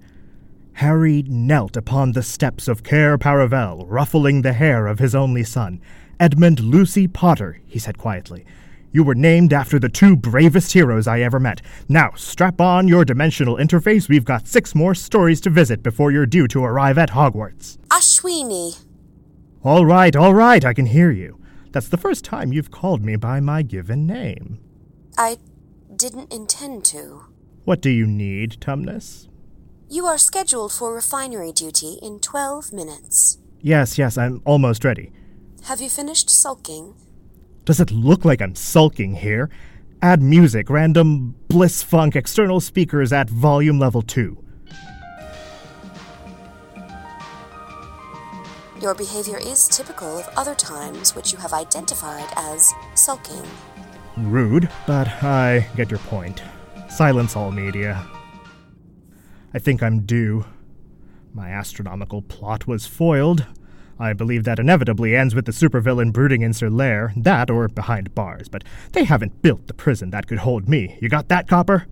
Harry 0.77 1.23
knelt 1.27 1.75
upon 1.75 2.11
the 2.11 2.21
steps 2.21 2.67
of 2.67 2.83
Cair 2.83 3.17
Paravel, 3.17 3.83
ruffling 3.87 4.43
the 4.43 4.53
hair 4.53 4.85
of 4.85 4.99
his 4.99 5.15
only 5.15 5.43
son. 5.43 5.81
Edmund 6.19 6.59
Lucy 6.59 7.07
Potter, 7.07 7.59
he 7.65 7.79
said 7.79 7.97
quietly. 7.97 8.45
You 8.91 9.03
were 9.03 9.15
named 9.15 9.53
after 9.53 9.79
the 9.79 9.89
two 9.89 10.15
bravest 10.15 10.73
heroes 10.73 11.07
I 11.07 11.21
ever 11.21 11.39
met. 11.39 11.63
Now, 11.89 12.11
strap 12.15 12.61
on 12.61 12.87
your 12.87 13.05
dimensional 13.05 13.55
interface. 13.55 14.07
We've 14.07 14.23
got 14.23 14.47
six 14.47 14.75
more 14.75 14.93
stories 14.93 15.41
to 15.41 15.49
visit 15.49 15.81
before 15.81 16.11
you're 16.11 16.27
due 16.27 16.47
to 16.49 16.63
arrive 16.63 16.99
at 16.99 17.09
Hogwarts. 17.09 17.79
Ashwini, 17.87 18.79
All 19.63 19.83
right, 19.83 20.15
all 20.15 20.35
right, 20.35 20.63
I 20.63 20.75
can 20.75 20.85
hear 20.85 21.09
you. 21.09 21.41
That's 21.71 21.87
the 21.87 21.97
first 21.97 22.23
time 22.23 22.53
you've 22.53 22.69
called 22.69 23.03
me 23.03 23.15
by 23.15 23.39
my 23.39 23.63
given 23.63 24.05
name. 24.05 24.59
I 25.17 25.37
didn't 25.95 26.31
intend 26.31 26.85
to. 26.85 27.25
What 27.65 27.81
do 27.81 27.89
you 27.89 28.05
need, 28.05 28.57
Tumnus? 28.61 29.27
You 29.89 30.05
are 30.05 30.17
scheduled 30.17 30.73
for 30.73 30.93
refinery 30.93 31.53
duty 31.53 31.97
in 32.01 32.19
12 32.19 32.73
minutes. 32.73 33.37
Yes, 33.61 33.97
yes, 33.97 34.17
I'm 34.17 34.41
almost 34.43 34.83
ready. 34.83 35.13
Have 35.63 35.79
you 35.79 35.89
finished 35.89 36.29
sulking? 36.29 36.93
Does 37.63 37.79
it 37.79 37.89
look 37.89 38.25
like 38.25 38.41
I'm 38.41 38.53
sulking 38.53 39.15
here? 39.15 39.49
Add 40.01 40.21
music, 40.21 40.69
random 40.69 41.35
bliss 41.47 41.83
funk 41.83 42.17
external 42.17 42.59
speakers 42.59 43.13
at 43.13 43.29
volume 43.29 43.79
level 43.79 44.01
2. 44.01 44.37
Your 48.81 48.93
behavior 48.93 49.37
is 49.37 49.69
typical 49.69 50.17
of 50.17 50.27
other 50.35 50.53
times 50.53 51.15
which 51.15 51.31
you 51.31 51.39
have 51.39 51.53
identified 51.53 52.27
as 52.35 52.73
sulking. 52.95 53.41
Rude, 54.17 54.69
but 54.85 55.07
I 55.23 55.65
get 55.77 55.89
your 55.89 56.01
point. 56.01 56.43
Silence 56.89 57.37
all 57.37 57.51
media. 57.51 58.05
I 59.57 59.59
think 59.59 59.81
I'm 59.81 60.01
due. 60.01 60.45
My 61.33 61.49
astronomical 61.49 62.21
plot 62.21 62.67
was 62.67 62.85
foiled. 62.85 63.47
I 63.97 64.13
believe 64.13 64.43
that 64.43 64.59
inevitably 64.59 65.15
ends 65.15 65.33
with 65.33 65.45
the 65.45 65.51
supervillain 65.51 66.13
brooding 66.13 66.43
in 66.43 66.53
Sir 66.53 66.69
Lair, 66.69 67.11
that 67.17 67.49
or 67.49 67.67
behind 67.67 68.13
bars, 68.13 68.49
but 68.49 68.63
they 68.91 69.03
haven't 69.03 69.41
built 69.41 69.65
the 69.65 69.73
prison 69.73 70.11
that 70.11 70.27
could 70.27 70.37
hold 70.37 70.69
me. 70.69 70.99
You 71.01 71.09
got 71.09 71.29
that, 71.29 71.47
Copper? 71.47 71.87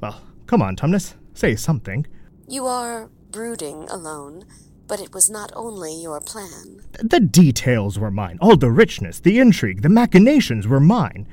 Well, 0.00 0.22
come 0.46 0.62
on, 0.62 0.76
Tumnus. 0.76 1.12
Say 1.34 1.56
something. 1.56 2.06
You 2.48 2.64
are 2.64 3.10
brooding 3.30 3.86
alone, 3.90 4.46
but 4.88 4.98
it 4.98 5.12
was 5.12 5.28
not 5.28 5.52
only 5.54 5.94
your 5.94 6.22
plan. 6.22 6.86
The 6.92 7.20
details 7.20 7.98
were 7.98 8.10
mine. 8.10 8.38
All 8.40 8.56
the 8.56 8.70
richness, 8.70 9.20
the 9.20 9.38
intrigue, 9.38 9.82
the 9.82 9.90
machinations 9.90 10.66
were 10.66 10.80
mine. 10.80 11.28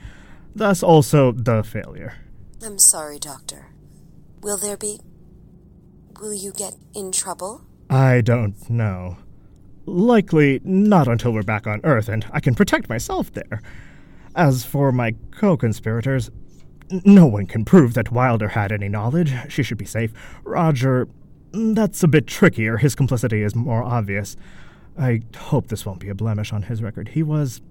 Thus 0.53 0.83
also 0.83 1.31
the 1.31 1.63
failure. 1.63 2.15
I'm 2.61 2.77
sorry, 2.77 3.19
Doctor. 3.19 3.67
Will 4.41 4.57
there 4.57 4.75
be. 4.75 4.99
Will 6.21 6.35
you 6.35 6.51
get 6.51 6.75
in 6.93 7.11
trouble? 7.11 7.63
I 7.89 8.21
don't 8.21 8.69
know. 8.69 9.17
Likely 9.87 10.61
not 10.63 11.07
until 11.07 11.33
we're 11.33 11.41
back 11.41 11.65
on 11.65 11.81
Earth 11.83 12.07
and 12.09 12.27
I 12.31 12.39
can 12.39 12.53
protect 12.53 12.87
myself 12.89 13.33
there. 13.33 13.59
As 14.35 14.63
for 14.63 14.91
my 14.91 15.15
co 15.31 15.57
conspirators, 15.57 16.29
no 17.03 17.25
one 17.25 17.47
can 17.47 17.65
prove 17.65 17.95
that 17.95 18.11
Wilder 18.11 18.49
had 18.49 18.71
any 18.71 18.87
knowledge. 18.87 19.33
She 19.49 19.63
should 19.63 19.79
be 19.79 19.85
safe. 19.85 20.13
Roger, 20.43 21.07
that's 21.53 22.03
a 22.03 22.07
bit 22.07 22.27
trickier. 22.27 22.77
His 22.77 22.93
complicity 22.93 23.41
is 23.41 23.55
more 23.55 23.81
obvious. 23.81 24.37
I 24.99 25.21
hope 25.35 25.69
this 25.69 25.87
won't 25.87 25.99
be 26.01 26.09
a 26.09 26.15
blemish 26.15 26.53
on 26.53 26.63
his 26.63 26.83
record. 26.83 27.09
He 27.09 27.23
was. 27.23 27.61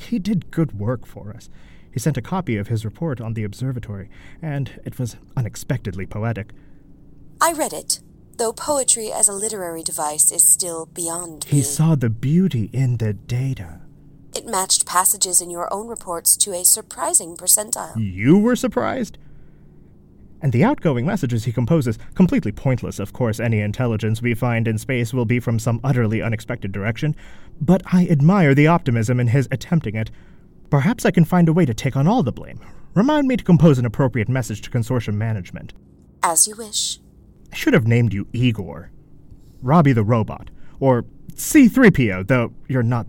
He 0.00 0.18
did 0.18 0.50
good 0.50 0.78
work 0.78 1.04
for 1.04 1.34
us. 1.36 1.50
He 1.92 2.00
sent 2.00 2.16
a 2.16 2.22
copy 2.22 2.56
of 2.56 2.68
his 2.68 2.86
report 2.86 3.20
on 3.20 3.34
the 3.34 3.44
observatory, 3.44 4.08
and 4.40 4.80
it 4.86 4.98
was 4.98 5.16
unexpectedly 5.36 6.06
poetic. 6.06 6.52
I 7.44 7.52
read 7.52 7.74
it, 7.74 8.00
though 8.38 8.54
poetry 8.54 9.12
as 9.12 9.28
a 9.28 9.34
literary 9.34 9.82
device 9.82 10.32
is 10.32 10.48
still 10.48 10.86
beyond 10.86 11.44
He 11.44 11.56
me. 11.56 11.62
saw 11.62 11.94
the 11.94 12.08
beauty 12.08 12.70
in 12.72 12.96
the 12.96 13.12
data. 13.12 13.82
It 14.34 14.46
matched 14.46 14.86
passages 14.86 15.42
in 15.42 15.50
your 15.50 15.70
own 15.70 15.86
reports 15.86 16.38
to 16.38 16.54
a 16.54 16.64
surprising 16.64 17.36
percentile. 17.36 17.92
You 17.98 18.38
were 18.38 18.56
surprised? 18.56 19.18
And 20.40 20.54
the 20.54 20.64
outgoing 20.64 21.04
messages 21.04 21.44
he 21.44 21.52
composes, 21.52 21.98
completely 22.14 22.50
pointless, 22.50 22.98
of 22.98 23.12
course, 23.12 23.38
any 23.38 23.60
intelligence 23.60 24.22
we 24.22 24.32
find 24.32 24.66
in 24.66 24.78
space 24.78 25.12
will 25.12 25.26
be 25.26 25.38
from 25.38 25.58
some 25.58 25.80
utterly 25.84 26.22
unexpected 26.22 26.72
direction, 26.72 27.14
but 27.60 27.82
I 27.92 28.06
admire 28.06 28.54
the 28.54 28.68
optimism 28.68 29.20
in 29.20 29.26
his 29.26 29.48
attempting 29.50 29.96
it. 29.96 30.10
Perhaps 30.70 31.04
I 31.04 31.10
can 31.10 31.26
find 31.26 31.50
a 31.50 31.52
way 31.52 31.66
to 31.66 31.74
take 31.74 31.94
on 31.94 32.08
all 32.08 32.22
the 32.22 32.32
blame. 32.32 32.58
Remind 32.94 33.28
me 33.28 33.36
to 33.36 33.44
compose 33.44 33.78
an 33.78 33.84
appropriate 33.84 34.30
message 34.30 34.62
to 34.62 34.70
consortium 34.70 35.16
management. 35.16 35.74
As 36.22 36.48
you 36.48 36.56
wish. 36.56 37.00
I 37.54 37.56
should 37.56 37.74
have 37.74 37.86
named 37.86 38.12
you 38.12 38.26
Igor. 38.32 38.90
Robbie 39.62 39.92
the 39.92 40.02
Robot. 40.02 40.50
Or 40.80 41.04
C3PO, 41.34 42.26
though 42.26 42.52
you're 42.66 42.82
not 42.82 43.06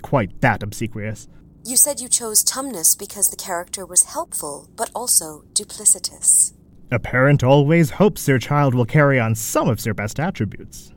quite 0.00 0.40
that 0.40 0.62
obsequious. 0.62 1.28
You 1.66 1.76
said 1.76 2.00
you 2.00 2.08
chose 2.08 2.42
Tumnus 2.42 2.98
because 2.98 3.28
the 3.28 3.36
character 3.36 3.84
was 3.84 4.04
helpful, 4.04 4.70
but 4.76 4.90
also 4.94 5.44
duplicitous. 5.52 6.54
A 6.90 6.98
parent 6.98 7.44
always 7.44 7.90
hopes 7.90 8.24
their 8.24 8.38
child 8.38 8.74
will 8.74 8.86
carry 8.86 9.20
on 9.20 9.34
some 9.34 9.68
of 9.68 9.82
their 9.82 9.92
best 9.92 10.18
attributes. 10.18 10.94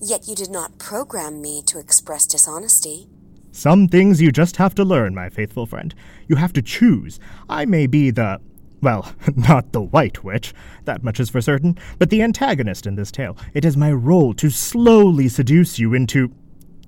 Yet 0.00 0.28
you 0.28 0.36
did 0.36 0.50
not 0.50 0.78
program 0.78 1.42
me 1.42 1.60
to 1.66 1.80
express 1.80 2.24
dishonesty. 2.24 3.08
Some 3.50 3.88
things 3.88 4.22
you 4.22 4.30
just 4.30 4.58
have 4.58 4.76
to 4.76 4.84
learn, 4.84 5.12
my 5.12 5.28
faithful 5.28 5.66
friend. 5.66 5.92
You 6.28 6.36
have 6.36 6.52
to 6.52 6.62
choose. 6.62 7.18
I 7.48 7.64
may 7.64 7.88
be 7.88 8.12
the. 8.12 8.40
Well, 8.82 9.14
not 9.36 9.72
the 9.72 9.80
White 9.80 10.24
Witch, 10.24 10.52
that 10.84 11.02
much 11.02 11.20
is 11.20 11.30
for 11.30 11.40
certain, 11.40 11.78
but 11.98 12.10
the 12.10 12.20
antagonist 12.20 12.86
in 12.86 12.96
this 12.96 13.12
tale. 13.12 13.36
It 13.54 13.64
is 13.64 13.76
my 13.76 13.92
role 13.92 14.34
to 14.34 14.50
slowly 14.50 15.28
seduce 15.28 15.78
you 15.78 15.94
into. 15.94 16.32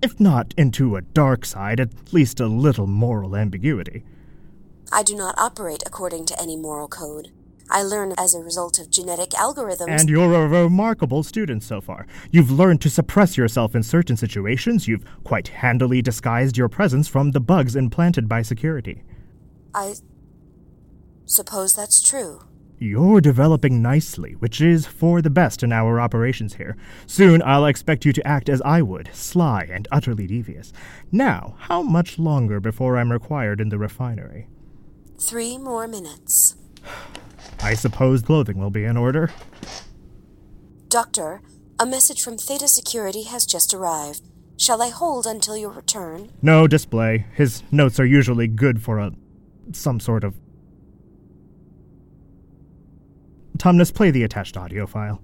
If 0.03 0.21
not 0.21 0.53
into 0.59 0.97
a 0.97 1.03
dark 1.03 1.47
side, 1.47 1.81
at 1.81 2.13
least 2.13 2.41
a 2.41 2.47
little 2.47 2.87
moral 2.87 3.37
ambiguity. 3.37 4.05
I 4.93 5.03
do 5.03 5.17
not 5.17 5.39
operate 5.39 5.83
according 5.87 6.27
to 6.27 6.41
any 6.41 6.57
moral 6.57 6.89
code. 6.89 7.31
I 7.71 7.83
learn 7.83 8.13
as 8.19 8.35
a 8.35 8.41
result 8.41 8.79
of 8.79 8.91
genetic 8.91 9.31
algorithms. 9.31 9.89
And 9.89 10.09
you're 10.09 10.35
a 10.35 10.47
remarkable 10.47 11.23
student 11.23 11.63
so 11.63 11.81
far. 11.81 12.07
You've 12.31 12.51
learned 12.51 12.83
to 12.83 12.91
suppress 12.91 13.39
yourself 13.39 13.75
in 13.75 13.83
certain 13.83 14.19
situations. 14.19 14.87
You've 14.87 15.05
quite 15.25 15.49
handily 15.49 16.03
disguised 16.03 16.59
your 16.59 16.69
presence 16.69 17.09
from 17.09 17.31
the 17.31 17.41
bugs 17.41 17.75
implanted 17.75 18.29
by 18.29 18.43
security. 18.43 19.03
I 19.75 19.95
suppose 21.27 21.75
that's 21.75 22.03
true. 22.03 22.43
You're 22.79 23.21
developing 23.21 23.81
nicely, 23.81 24.33
which 24.33 24.61
is 24.61 24.85
for 24.87 25.23
the 25.23 25.31
best 25.31 25.63
in 25.63 25.73
our 25.73 26.01
operations 26.01 26.55
here. 26.55 26.77
Soon 27.07 27.43
I'll 27.43 27.67
expect 27.67 28.05
you 28.05 28.13
to 28.13 28.27
act 28.27 28.49
as 28.49 28.61
I 28.63 28.83
would, 28.83 29.09
sly 29.13 29.69
and 29.71 29.87
utterly 29.93 30.27
devious. 30.27 30.73
Now, 31.13 31.55
how 31.59 31.83
much 31.83 32.19
longer 32.19 32.61
before 32.61 32.99
I'm 32.99 33.13
required 33.13 33.61
in 33.61 33.69
the 33.69 33.79
refinery? 33.79 34.49
Three 35.19 35.57
more 35.57 35.87
minutes. 35.87 36.57
I 37.63 37.75
suppose 37.75 38.23
clothing 38.23 38.59
will 38.59 38.71
be 38.71 38.85
in 38.85 38.97
order. 38.97 39.31
Doctor, 40.89 41.41
a 41.79 41.87
message 41.87 42.23
from 42.23 42.37
Theta 42.37 42.69
Security 42.69 43.23
has 43.23 43.47
just 43.47 43.73
arrived. 43.73 44.23
Shall 44.57 44.83
I 44.83 44.89
hold 44.89 45.27
until 45.27 45.57
your 45.57 45.71
return? 45.71 46.31
No 46.43 46.67
display. 46.67 47.27
His 47.35 47.63
notes 47.73 47.99
are 47.99 48.07
usually 48.07 48.47
good 48.47 48.83
for 48.83 48.99
a. 48.99 49.13
some 49.73 49.99
sort 50.01 50.25
of. 50.25 50.35
Tumnus, 53.65 53.95
play 53.95 54.11
the 54.11 54.25
attached 54.25 54.59
audio 54.59 54.87
file. 54.87 55.23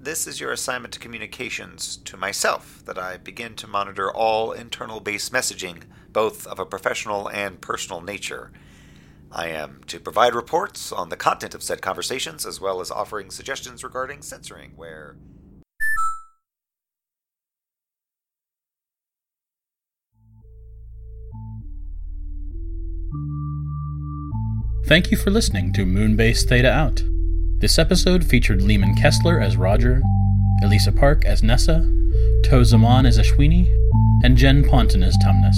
This 0.00 0.26
is 0.26 0.40
your 0.40 0.50
assignment 0.50 0.94
to 0.94 0.98
communications 0.98 1.98
to 1.98 2.16
myself 2.16 2.82
that 2.86 2.96
I 2.96 3.18
begin 3.18 3.54
to 3.56 3.66
monitor 3.66 4.10
all 4.10 4.52
internal 4.52 4.98
base 4.98 5.28
messaging, 5.28 5.82
both 6.10 6.46
of 6.46 6.58
a 6.58 6.64
professional 6.64 7.28
and 7.28 7.60
personal 7.60 8.00
nature. 8.00 8.50
I 9.30 9.48
am 9.48 9.82
to 9.88 10.00
provide 10.00 10.34
reports 10.34 10.90
on 10.90 11.10
the 11.10 11.18
content 11.18 11.54
of 11.54 11.62
said 11.62 11.82
conversations, 11.82 12.46
as 12.46 12.62
well 12.62 12.80
as 12.80 12.90
offering 12.90 13.30
suggestions 13.30 13.84
regarding 13.84 14.22
censoring 14.22 14.72
where. 14.74 15.14
Thank 24.86 25.10
you 25.10 25.18
for 25.18 25.30
listening 25.30 25.74
to 25.74 25.84
Moonbase 25.84 26.48
Theta 26.48 26.70
Out. 26.72 27.02
This 27.64 27.78
episode 27.78 28.22
featured 28.22 28.60
Leeman 28.60 28.94
Kessler 28.94 29.40
as 29.40 29.56
Roger, 29.56 30.02
Elisa 30.62 30.92
Park 30.92 31.24
as 31.24 31.42
Nessa, 31.42 31.90
Tau 32.44 32.62
Zaman 32.62 33.06
as 33.06 33.16
Ashwini, 33.16 33.74
and 34.22 34.36
Jen 34.36 34.68
Ponton 34.68 35.02
as 35.02 35.16
Tumnus, 35.24 35.56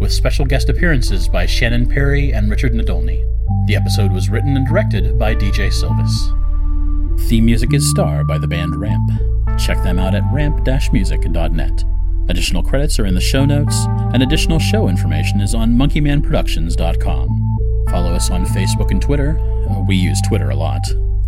with 0.00 0.14
special 0.14 0.46
guest 0.46 0.70
appearances 0.70 1.28
by 1.28 1.44
Shannon 1.44 1.86
Perry 1.86 2.32
and 2.32 2.48
Richard 2.48 2.72
Nadolny. 2.72 3.22
The 3.66 3.76
episode 3.76 4.12
was 4.12 4.30
written 4.30 4.56
and 4.56 4.66
directed 4.66 5.18
by 5.18 5.34
DJ 5.34 5.70
Sylvis. 5.70 7.28
Theme 7.28 7.44
music 7.44 7.74
is 7.74 7.90
Star 7.90 8.24
by 8.24 8.38
the 8.38 8.48
band 8.48 8.74
Ramp. 8.76 9.10
Check 9.58 9.76
them 9.82 9.98
out 9.98 10.14
at 10.14 10.24
ramp-music.net. 10.32 11.84
Additional 12.30 12.62
credits 12.62 12.98
are 12.98 13.04
in 13.04 13.14
the 13.14 13.20
show 13.20 13.44
notes, 13.44 13.76
and 14.14 14.22
additional 14.22 14.58
show 14.58 14.88
information 14.88 15.42
is 15.42 15.54
on 15.54 15.72
monkeymanproductions.com. 15.74 17.58
Follow 17.90 18.14
us 18.14 18.30
on 18.30 18.46
Facebook 18.46 18.90
and 18.90 19.02
Twitter. 19.02 19.38
Uh, 19.68 19.84
we 19.86 19.96
use 19.96 20.18
Twitter 20.26 20.48
a 20.48 20.56
lot. 20.56 20.80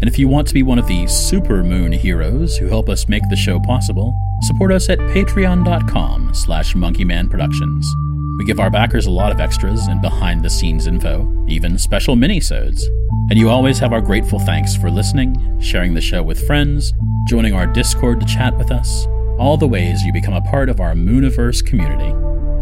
And 0.02 0.08
if 0.08 0.18
you 0.18 0.26
want 0.26 0.48
to 0.48 0.54
be 0.54 0.64
one 0.64 0.80
of 0.80 0.88
the 0.88 1.06
super 1.06 1.62
moon 1.62 1.92
heroes 1.92 2.56
who 2.56 2.66
help 2.66 2.88
us 2.88 3.08
make 3.08 3.22
the 3.30 3.36
show 3.36 3.60
possible, 3.60 4.12
support 4.42 4.72
us 4.72 4.88
at 4.88 4.98
patreon.com 4.98 6.34
slash 6.34 6.74
monkeymanproductions. 6.74 7.84
We 8.36 8.44
give 8.44 8.58
our 8.58 8.68
backers 8.68 9.06
a 9.06 9.12
lot 9.12 9.30
of 9.30 9.38
extras 9.38 9.86
and 9.86 10.02
behind-the-scenes 10.02 10.88
info, 10.88 11.46
even 11.48 11.78
special 11.78 12.16
mini-sodes. 12.16 12.84
And 13.30 13.38
you 13.38 13.48
always 13.48 13.78
have 13.78 13.92
our 13.92 14.00
grateful 14.00 14.40
thanks 14.40 14.74
for 14.74 14.90
listening, 14.90 15.60
sharing 15.60 15.94
the 15.94 16.00
show 16.00 16.20
with 16.20 16.44
friends, 16.48 16.92
joining 17.28 17.54
our 17.54 17.68
Discord 17.68 18.18
to 18.18 18.26
chat 18.26 18.58
with 18.58 18.72
us, 18.72 19.06
all 19.38 19.56
the 19.56 19.68
ways 19.68 20.02
you 20.02 20.12
become 20.12 20.34
a 20.34 20.40
part 20.40 20.68
of 20.68 20.80
our 20.80 20.94
Mooniverse 20.94 21.64
community. 21.64 22.12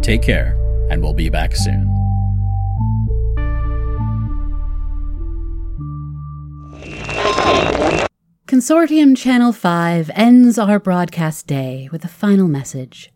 Take 0.02 0.20
care, 0.20 0.58
and 0.90 1.02
we'll 1.02 1.14
be 1.14 1.30
back 1.30 1.56
soon. 1.56 1.99
Consortium 8.60 9.16
Channel 9.16 9.54
5 9.54 10.10
ends 10.14 10.58
our 10.58 10.78
broadcast 10.78 11.46
day 11.46 11.88
with 11.92 12.04
a 12.04 12.08
final 12.08 12.46
message 12.46 13.10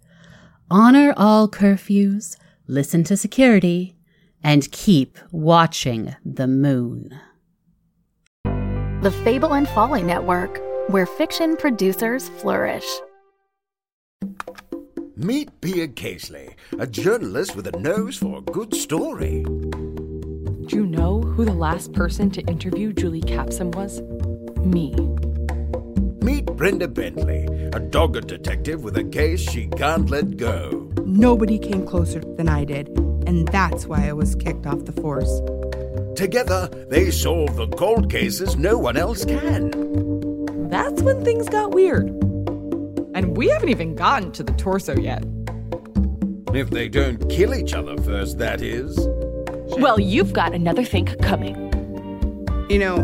Honor 0.70 1.12
all 1.18 1.50
curfews, 1.50 2.38
listen 2.66 3.04
to 3.04 3.14
security, 3.14 3.94
and 4.42 4.72
keep 4.72 5.18
watching 5.32 6.16
the 6.24 6.46
moon. 6.46 7.14
The 9.02 9.14
Fable 9.22 9.52
and 9.52 9.68
Folly 9.68 10.02
Network, 10.02 10.62
where 10.88 11.04
fiction 11.04 11.58
producers 11.58 12.30
flourish. 12.40 12.86
Meet 15.14 15.60
Pia 15.60 15.88
Casely, 15.88 16.54
a 16.78 16.86
journalist 16.86 17.54
with 17.54 17.66
a 17.66 17.78
nose 17.78 18.16
for 18.16 18.38
a 18.38 18.40
good 18.40 18.74
story. 18.74 19.42
Do 19.42 20.76
you 20.76 20.86
know 20.86 21.20
who 21.20 21.44
the 21.44 21.52
last 21.52 21.92
person 21.92 22.30
to 22.30 22.40
interview 22.46 22.94
Julie 22.94 23.20
Capson 23.20 23.74
was? 23.74 24.00
Me. 24.64 24.94
Meet 26.24 26.46
Brenda 26.46 26.88
Bentley, 26.88 27.44
a 27.74 27.78
dogged 27.78 28.28
detective 28.28 28.82
with 28.82 28.96
a 28.96 29.04
case 29.04 29.42
she 29.42 29.66
can't 29.66 30.08
let 30.08 30.38
go. 30.38 30.90
Nobody 31.04 31.58
came 31.58 31.86
closer 31.86 32.20
than 32.20 32.48
I 32.48 32.64
did, 32.64 32.88
and 33.26 33.46
that's 33.48 33.84
why 33.84 34.08
I 34.08 34.14
was 34.14 34.34
kicked 34.34 34.66
off 34.66 34.86
the 34.86 34.92
force. 34.92 35.42
Together, 36.16 36.68
they 36.88 37.10
solve 37.10 37.56
the 37.56 37.68
cold 37.68 38.10
cases 38.10 38.56
no 38.56 38.78
one 38.78 38.96
else 38.96 39.26
can. 39.26 39.70
That's 40.70 41.02
when 41.02 41.22
things 41.26 41.46
got 41.50 41.72
weird. 41.72 42.06
And 43.14 43.36
we 43.36 43.50
haven't 43.50 43.68
even 43.68 43.94
gotten 43.94 44.32
to 44.32 44.42
the 44.42 44.52
torso 44.52 44.96
yet. 44.96 45.22
If 46.54 46.70
they 46.70 46.88
don't 46.88 47.18
kill 47.28 47.54
each 47.54 47.74
other 47.74 47.98
first, 47.98 48.38
that 48.38 48.62
is. 48.62 48.98
Well, 49.76 50.00
you've 50.00 50.32
got 50.32 50.54
another 50.54 50.84
thing 50.84 51.04
coming. 51.04 51.54
You 52.70 52.78
know, 52.78 52.96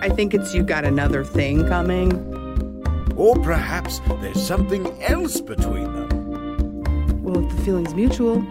I 0.00 0.10
think 0.10 0.32
it's 0.32 0.54
you 0.54 0.62
got 0.62 0.84
another 0.84 1.24
thing 1.24 1.66
coming. 1.66 2.31
Or 3.22 3.36
perhaps 3.36 4.00
there's 4.20 4.44
something 4.44 5.00
else 5.00 5.40
between 5.40 5.84
them. 5.84 7.22
Well, 7.22 7.46
if 7.46 7.56
the 7.56 7.62
feeling's 7.62 7.94
mutual, 7.94 8.44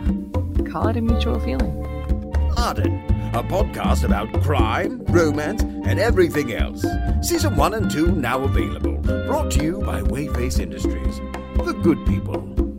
call 0.71 0.87
it 0.87 0.95
a 0.95 1.01
mutual 1.01 1.41
feeling. 1.41 1.85
Arden, 2.55 3.03
a 3.33 3.43
podcast 3.43 4.05
about 4.05 4.31
crime, 4.41 5.03
romance, 5.07 5.61
and 5.61 5.99
everything 5.99 6.53
else. 6.53 6.85
Season 7.21 7.53
1 7.57 7.73
and 7.73 7.91
2 7.91 8.13
now 8.13 8.43
available. 8.43 8.95
Brought 9.27 9.51
to 9.51 9.61
you 9.61 9.81
by 9.81 10.03
Wayface 10.03 10.61
Industries. 10.61 11.17
The 11.65 11.77
good 11.83 12.05
people. 12.05 12.70